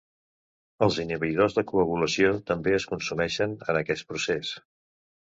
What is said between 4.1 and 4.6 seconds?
procès.